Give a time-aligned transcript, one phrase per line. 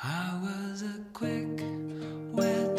[0.00, 1.62] I was a quick,
[2.32, 2.76] wet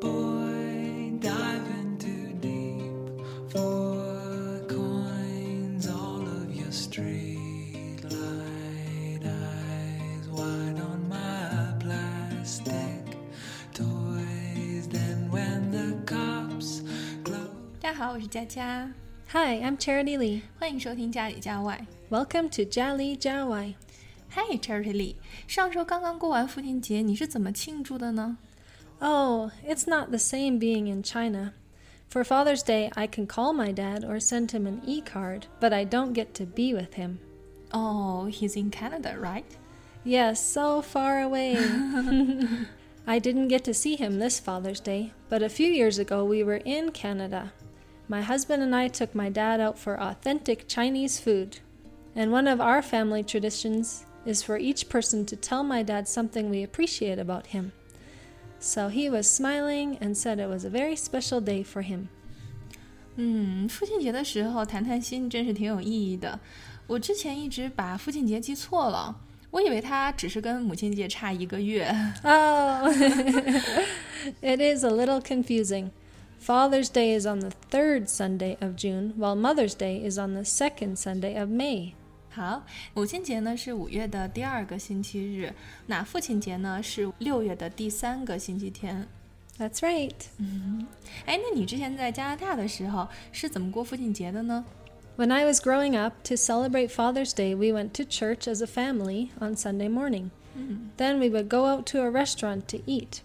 [0.00, 5.88] boy diving too deep for coins.
[5.88, 13.18] All of your street light eyes wide on my plastic
[13.74, 14.86] toys.
[14.88, 16.82] Then when the cops
[17.24, 17.50] close.
[17.80, 18.88] 大家好，我是佳佳，
[19.32, 20.42] Hi, I'm Charity Lee.
[20.60, 21.84] 欢迎收听家里家外。
[22.08, 23.74] Welcome to Jali Jawai.
[24.30, 25.14] 嗨，Charity Lee，
[25.46, 28.36] 上周刚刚过完父亲节，你是怎么庆祝的呢？
[29.00, 31.52] Oh, it's not the same being in China.
[32.08, 35.72] For Father's Day, I can call my dad or send him an e card, but
[35.72, 37.18] I don't get to be with him.
[37.72, 39.44] Oh, he's in Canada, right?
[40.04, 41.56] Yes, so far away.
[43.06, 46.44] I didn't get to see him this Father's Day, but a few years ago we
[46.44, 47.52] were in Canada.
[48.08, 51.58] My husband and I took my dad out for authentic Chinese food.
[52.14, 56.50] And one of our family traditions is for each person to tell my dad something
[56.50, 57.72] we appreciate about him.
[58.58, 62.08] So he was smiling and said it was a very special day for him.
[63.16, 66.38] 嗯，父亲节的时候谈谈心真是挺有意义的。
[66.86, 69.16] 我之前一直把父亲节记错了，
[69.50, 71.86] 我以为它只是跟母亲节差一个月。
[72.22, 72.92] Oh,
[74.42, 75.90] it is a little confusing.
[76.38, 80.44] Father's Day is on the third Sunday of June, while Mother's Day is on the
[80.44, 81.94] second Sunday of May.
[82.30, 85.52] 好，母亲节呢是五月的第二个星期日，
[85.86, 89.08] 那父亲节呢是六月的第三个星期天。
[89.58, 90.12] That's right.
[91.24, 94.64] 哎，那你之前在加拿大的时候是怎么过父亲节的呢？
[95.16, 98.66] When I was growing up, to celebrate Father's Day, we went to church as a
[98.66, 100.28] family on Sunday morning.
[100.98, 103.22] Then we would go out to a restaurant to eat.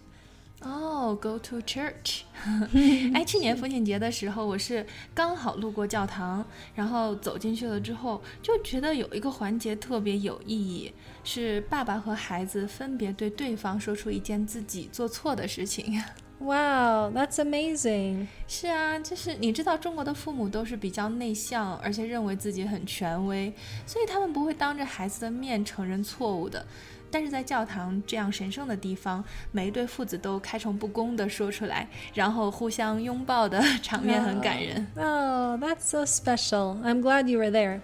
[0.63, 2.21] 哦、g o to church。
[3.13, 10.91] 哎，去年父亲节的时候，我是刚好路过教堂，然后走进去了之后，就觉得有一个环节特别有意义，
[11.23, 16.01] 是爸爸和孩子分别对对方说出一件自己做错的事情。
[16.39, 18.27] Wow, that's amazing.
[18.47, 23.51] 是啊，就是你知道中国的父母都是比较内向，而且认为自己很权威，
[23.87, 26.63] 所以他们不会当着孩子的面承认错误的。
[27.10, 34.86] 但是在教堂这样神圣的地方，每一对父子都开诚布公地说出来，然后互相拥抱的场面很感人。
[34.96, 36.82] Oh, that's so special.
[36.82, 37.80] I'm glad you were there.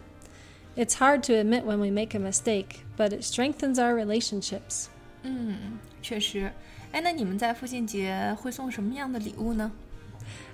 [0.76, 4.86] It's hard to admit when we make a mistake, but it strengthens our relationships.
[5.22, 6.52] 嗯，确实。
[6.92, 9.72] 哎，那你们在父亲节会送什么样的礼物呢？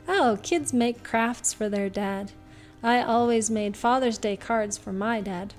[0.07, 2.29] Oh, kids make crafts for their dad.
[2.81, 5.51] I always made Father's Day cards for my dad.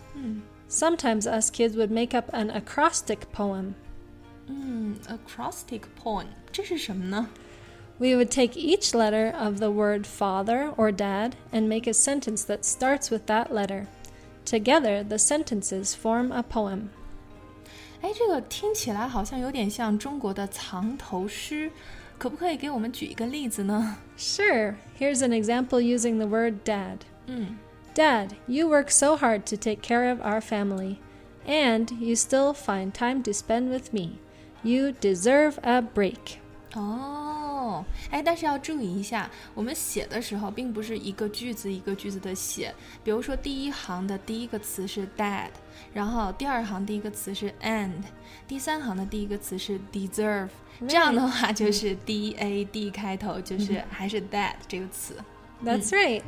[0.69, 3.73] Sometimes us kids would make up an acrostic poem.
[4.47, 7.29] 嗯，acrostic poem，这是什么呢？
[7.97, 12.43] We would take each letter of the word father or dad and make a sentence
[12.45, 13.87] that starts with that letter.
[14.43, 16.89] Together, the sentences form a poem.
[18.01, 21.71] 哎，这个听起来好像有点像中国的藏头诗，
[22.17, 23.97] 可不可以给我们举一个例子呢？
[24.17, 26.97] Sure, here's an example using the word dad.
[27.27, 27.57] 嗯，
[27.93, 30.97] Dad, you work so hard to take care of our family,
[31.47, 34.19] and you still find time to spend with me.
[34.63, 36.39] You deserve a break.
[36.73, 42.75] 哦，哎，但是要注意一下，我们写的时候并不是一个句子一个句子的写。
[43.01, 45.51] 比如说，第一行的第一个词是 dad，
[45.93, 48.03] 然后第二行第一个词是 and，
[48.45, 50.49] 第三行的第一个词是 deserve。
[50.85, 55.15] 这样的话就是 d a d 开头，就是还是 that 这个词。
[55.63, 56.21] That's right.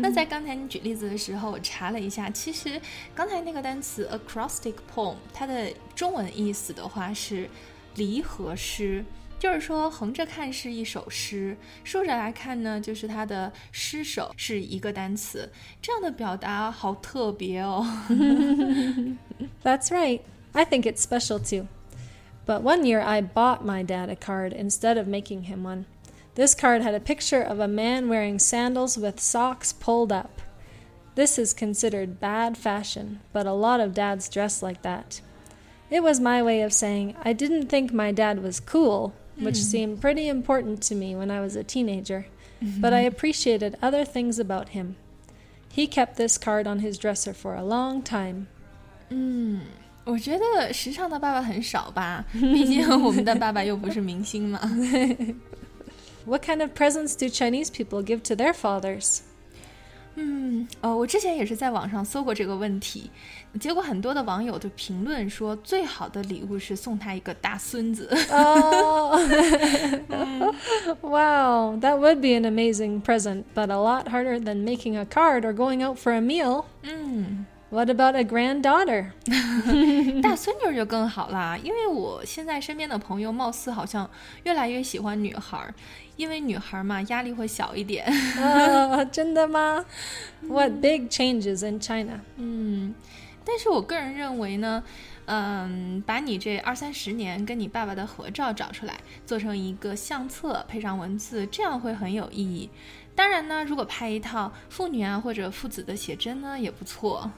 [0.00, 2.80] 那在刚才你举例子的时候，我查了一下，其实
[3.14, 7.48] 刚才那个单词 acrostic poem，它的中文意思的话是
[7.96, 9.04] 离合诗，
[9.38, 15.48] 就是说横着看是一首诗，竖着来看呢，就是它的诗首是一个单词。
[15.82, 17.86] 这样的表达好特别哦。
[19.62, 20.20] That's right.
[20.52, 21.66] I think it's special too.
[22.46, 25.84] But one year I bought my dad a card instead of making him one.
[26.34, 30.40] This card had a picture of a man wearing sandals with socks pulled up.
[31.14, 35.20] This is considered bad fashion, but a lot of dads dress like that.
[35.90, 40.00] It was my way of saying I didn't think my dad was cool, which seemed
[40.00, 42.26] pretty important to me when I was a teenager,
[42.80, 44.96] but I appreciated other things about him.
[45.68, 48.48] He kept this card on his dresser for a long time.
[50.04, 54.60] 我觉得时尚的爸爸很少吧，毕竟我们的爸爸又不是明星嘛。
[56.28, 59.20] What kind of presents do Chinese people give to their fathers?
[60.16, 63.10] 嗯，呃，我之前也是在网上搜过这个问题，
[63.58, 68.08] 结果很多的网友就评论说，最好的礼物是送他一个大孙子。
[68.30, 69.18] Oh,
[71.02, 75.44] wow, that would be an amazing present, but a lot harder than making a card
[75.44, 76.66] or going out for a meal.
[76.82, 79.11] 嗯， What about a granddaughter?
[80.23, 84.09] 大孙女儿就更好啦，因为我现在身边的朋友貌似好像
[84.43, 85.73] 越来越喜欢女孩儿，
[86.15, 88.05] 因为女孩儿嘛压力会小一点。
[88.37, 89.85] Uh, 真的吗?
[90.41, 92.21] What big changes in China?
[92.37, 92.95] 嗯，
[93.45, 94.83] 但是我个人认为呢，
[95.25, 98.95] 嗯，把你这二三十年跟你爸爸的合照找出来，
[99.27, 102.69] 做成一个相册，配上文字，这样会很有意义。
[103.15, 107.29] 当然呢，如果拍一套父女啊或者父子的写真呢，也不错。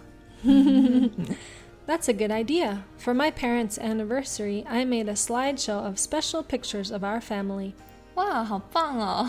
[1.86, 2.84] That's a good idea.
[2.98, 7.74] For my parents' anniversary, I made a slideshow of special pictures of our family.
[8.16, 9.26] 哇，好棒哦！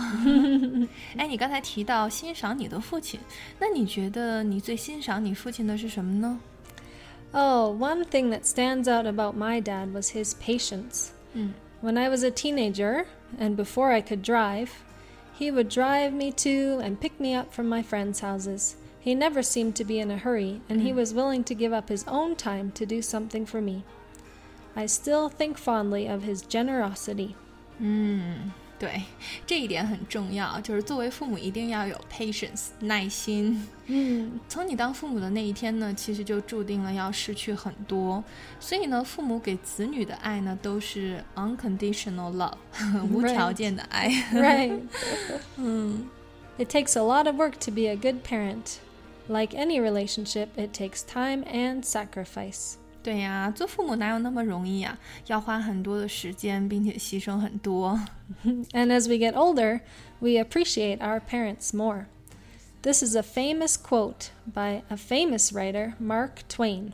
[1.18, 3.20] 哎，你刚才提到欣赏你的父亲，
[3.60, 6.40] 那你觉得你最欣赏你父亲的是什么呢？
[7.34, 11.10] Oh, one thing that stands out about my dad was his patience.
[11.34, 13.06] 嗯 When I was a teenager,
[13.38, 14.70] and before I could drive,
[15.38, 18.76] he would drive me to and pick me up from my friends' houses.
[19.04, 21.90] He never seemed to be in a hurry, and he was willing to give up
[21.90, 23.84] his own time to do something for me.
[24.76, 27.36] I still think fondly of his generosity.
[27.80, 29.04] 嗯，对，
[29.46, 33.66] 这一点很重要，就是作为父母一定要有 patience 耐心。
[33.86, 34.32] Mm.
[34.50, 38.22] 从你当父母的那一天呢，其实就注定了要失去很多。
[38.60, 42.58] 所以呢，父母给子女的爱呢，都是 unconditional love，
[43.10, 44.10] 无条件的爱。
[44.34, 44.82] Right.
[45.56, 46.08] 嗯
[46.58, 48.80] It takes a lot of work to be a good parent.
[49.28, 52.78] Like any relationship, it takes time and sacrifice.
[53.04, 54.98] 对呀，做父母哪有那么容易呀？
[55.28, 58.00] 要花很多的时间，并且牺牲很多。
[58.72, 59.82] And as we get older,
[60.20, 62.08] we appreciate our parents more.
[62.82, 66.94] This is a famous quote by a famous writer, Mark Twain.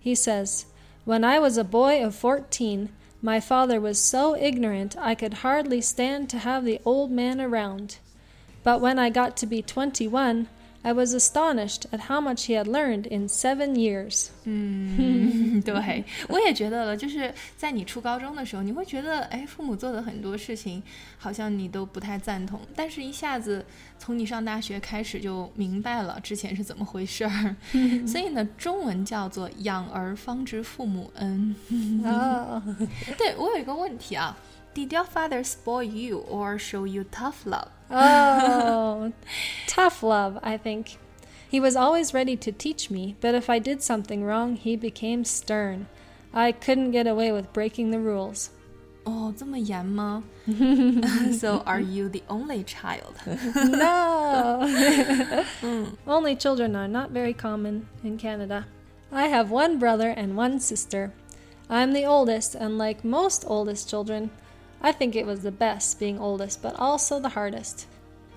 [0.00, 0.64] He says,
[1.04, 2.88] When I was a boy of 14,
[3.20, 7.98] my father was so ignorant I could hardly stand to have the old man around.
[8.64, 10.48] But when I got to be 21,
[10.83, 14.29] I was astonished at how much he had learned in seven years.
[14.45, 20.81] 嗯，对，我也觉得了，就是在你初高中的时候，你会觉得，哎，父母做的很多事情，
[21.17, 23.65] 好像你都不太赞同，但是一下子
[23.99, 27.55] 从你上大学开始就明白了之前是怎么回事儿。
[28.07, 31.53] 所以呢，中文叫做“养儿方知父母恩
[32.05, 32.63] oh.
[33.17, 34.37] ”。对我有一个问题啊
[34.73, 37.67] ，Did your father spoil you or show you tough love？
[37.90, 39.12] Oh,
[39.66, 40.98] tough love, I think.
[41.50, 45.24] He was always ready to teach me, but if I did something wrong, he became
[45.24, 45.86] stern.
[46.32, 48.50] I couldn't get away with breaking the rules.
[49.04, 50.22] 哦，这么严吗？
[51.32, 53.16] So are you the only child？
[53.56, 54.62] No!
[56.06, 58.66] Only children are not very common in Canada.
[59.10, 61.12] I have one brother and one sister.
[61.68, 64.30] I'm the oldest, and like most oldest children,
[64.80, 67.86] I think it was the best being oldest, but also the hardest.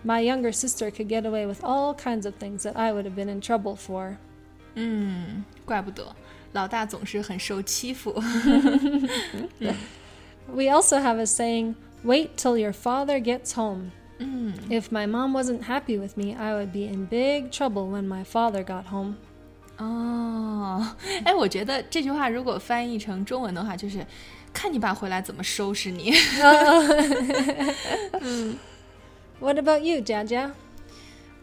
[0.04, 3.16] My younger sister could get away with all kinds of things that I would have
[3.16, 4.18] been in trouble for.
[4.76, 6.16] 嗯，怪不得
[6.52, 8.14] 老大总是很受欺负。
[10.48, 13.92] We also have a saying, wait till your father gets home.
[14.20, 18.08] 嗯 If my mom wasn't happy with me, I would be in big trouble when
[18.08, 19.16] my father got home.
[19.78, 20.86] 哦，
[21.26, 24.06] 哎，我觉得这句话如果翻译成中文的话，就是
[24.53, 26.13] 看你爸回来怎么收拾你。
[29.41, 30.51] What about you, Jaja?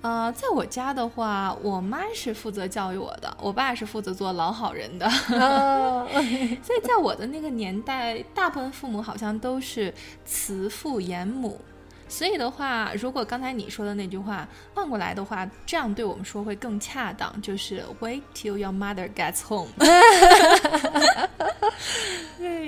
[0.02, 5.08] 呃，在我家的话，我妈是负责教育我的，我爸是负责做老好人的。
[5.08, 6.08] Oh,
[6.64, 9.92] 所以在我的那个年代，大部分父母好像都是
[10.24, 11.60] 慈父严母。
[12.08, 19.72] 所以的话，如果刚才你说的那句话换过来的话，这样对我们说会更恰当，就是 Wait till your mother gets home。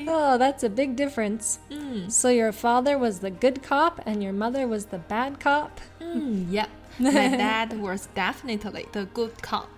[0.07, 1.59] oh, that's a big difference.
[1.71, 5.81] 嗯 So your father was the good cop and your mother was the bad cop?
[6.01, 9.67] 嗯，Yep。My dad was definitely the good cop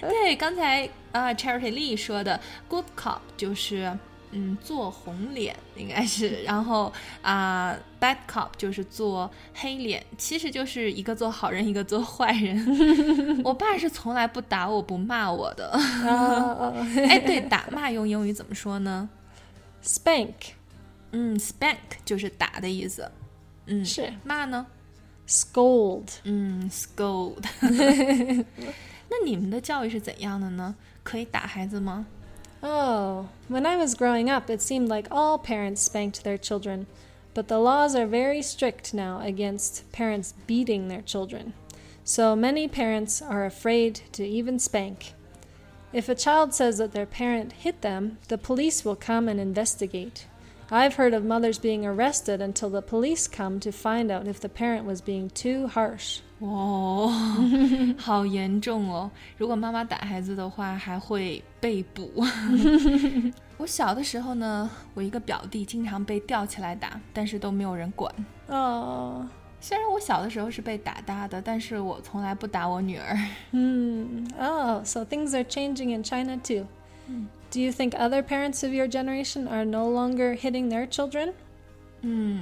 [0.00, 2.38] 。对，刚才啊、Charity Lee 说的
[2.68, 3.92] good cop 就是
[4.37, 12.61] 嗯做红脸，应该是， 然后啊、bad cop 就是做黑脸，其实就是一个做好人，一个做坏人。
[13.43, 15.71] 我爸是从来不打我不骂我的。
[15.71, 16.75] Oh,
[17.09, 19.09] 哎，对，打骂用英语怎么说呢
[19.83, 20.33] ？spank.
[21.11, 23.09] 嗯，spank 就是打的意思。
[23.65, 24.65] 嗯，是骂呢
[25.27, 26.07] ？Scold.
[26.23, 27.43] 嗯，scold。
[29.09, 30.75] 那你们的教育是怎样的呢？
[31.03, 32.05] 可以打孩子吗？
[32.63, 36.87] Oh, when I was growing up, it seemed like all parents spanked their children,
[37.33, 41.53] but the laws are very strict now against parents beating their children.
[42.03, 45.13] So many parents are afraid to even spank.
[45.93, 50.25] If a child says that their parent hit them, the police will come and investigate.
[50.70, 54.48] I've heard of mothers being arrested until the police come to find out if the
[54.48, 56.20] parent was being too harsh.
[56.40, 57.12] 哦，
[57.98, 59.10] 好严重哦！
[59.36, 62.10] 如果妈妈打孩子的话，还会被捕。
[63.58, 68.12] 我小的时候呢，我一个表弟经常被吊起来打，但是都没有人管。
[68.48, 69.24] Oh.
[69.60, 73.16] 虽然我小的时候是被打大的，但是我从来不打我女儿。
[73.52, 74.26] Hmm.
[74.36, 76.66] Oh, so things are changing in China too.
[77.50, 81.32] Do you think other parents of your generation are no longer hitting their children?
[82.00, 82.40] 嗯，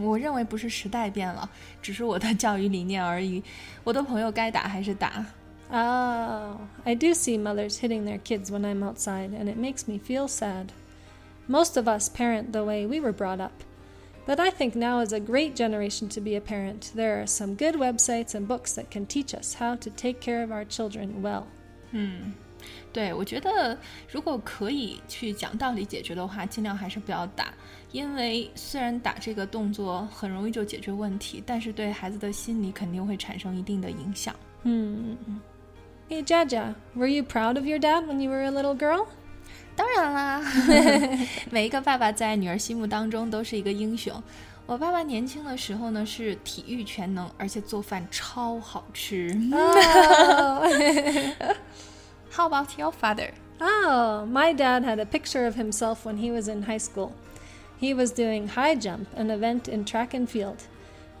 [0.00, 1.50] 我认为不是时代变了，
[1.82, 3.42] 只是我的教育理念而已。
[3.82, 5.26] 我的朋友该打还是打。
[5.70, 9.98] Oh, I do see mothers hitting their kids when I'm outside, and it makes me
[9.98, 10.68] feel sad.
[11.48, 13.52] Most of us parent the way we were brought up.
[14.26, 16.92] But I think now is a great generation to be a parent.
[16.94, 20.42] There are some good websites and books that can teach us how to take care
[20.42, 21.44] of our children well.
[21.90, 22.32] 嗯，
[22.91, 23.77] 对，我觉得
[24.11, 27.53] 如果可以去讲道理解决的话，尽量还是不要打，
[27.91, 34.35] 因为虽然打这个动作很容易就解决问题，但是对孩子的心理肯定会产生一定的影响。
[34.63, 35.15] Hmm.
[36.09, 39.05] Hey, Jaja, were you proud of your dad when you were a little girl?
[39.75, 40.41] 当然啦，
[41.51, 44.21] 每一个爸爸在女儿心目当中都是一个英雄。
[44.65, 49.29] 我爸爸年轻的时候呢是体育全能，而且做饭超好吃。
[49.51, 50.63] Oh.
[52.39, 53.31] How about your father?
[53.59, 57.13] oh, my dad had a picture of himself when he was in high school.
[57.77, 60.63] He was doing high jump, an event in track and field,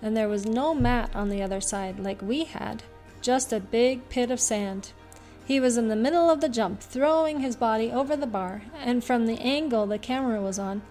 [0.01, 2.83] and there was no mat on the other side like we had,
[3.21, 4.93] just a big pit of sand.
[5.43, 9.03] He was in the middle of the jump, throwing his body over the bar, and
[9.03, 10.83] from the angle the camera was on,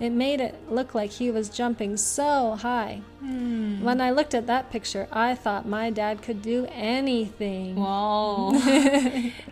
[0.00, 3.00] it made it look like he was jumping so high.
[3.20, 7.74] When I looked at that picture, I thought my dad could do anything.
[7.76, 8.54] 哇哦，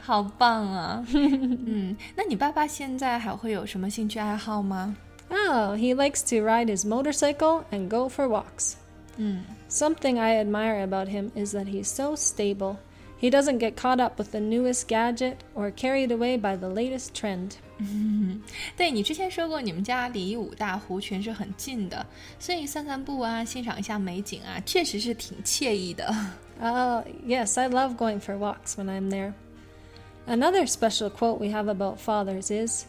[0.02, 1.04] 好棒啊！
[1.14, 4.96] 嗯，那你爸爸现在还会有什么兴趣爱好吗？
[5.28, 8.74] Oh, he likes to ride his motorcycle and go for walks.
[9.16, 12.76] 嗯 Something I admire about him is that he's so stable.
[13.18, 17.14] He doesn't get caught up with the newest gadget or carried away by the latest
[17.14, 17.56] trend.
[18.76, 22.06] 对你之前说过，你们家离五大湖群是很近的，
[22.38, 26.06] 所以散散步啊，欣赏一下美景啊，确实是挺惬意的。
[26.60, 29.34] Oh, yes, I love going for walks when I'm there.
[30.26, 32.86] Another special quote we have about fathers is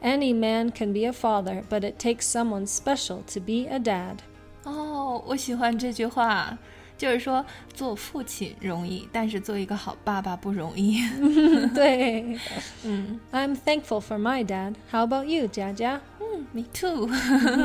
[0.00, 4.18] Any man can be a father, but it takes someone special to be a dad.
[4.62, 6.56] 哦，我喜欢这句话，
[6.97, 11.01] 就是说做父亲容易，但是做一个好爸爸不容易。
[11.73, 12.37] 对。
[12.83, 14.75] 嗯 I'm thankful for my dad.
[14.91, 15.99] How about you, Jaja?
[16.19, 17.09] 嗯，me too。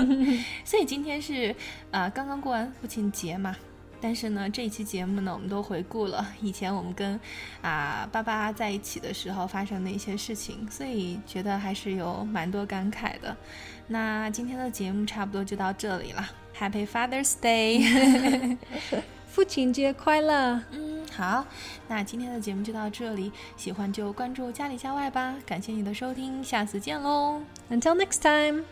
[0.64, 1.50] 所以今天是
[1.90, 3.54] 啊、呃刚刚过完父亲节嘛。
[4.00, 7.18] 但是呢，这一期节目呢，我们都回顾了以前我们跟
[7.62, 13.36] 啊、爸爸在一起的时候发生的一些事情，所以觉得还是有蛮多感慨的。
[13.88, 16.24] 那今天的节目差不多就到这里了
[16.56, 18.56] ，Happy Father's Day！
[19.38, 20.60] 父亲节快乐！
[20.72, 21.46] 嗯，好，
[21.86, 27.40] 那今天的节目就到这里，喜欢就关注家里家外吧，感谢你的收听，下次见喽。
[27.70, 28.64] Until next time.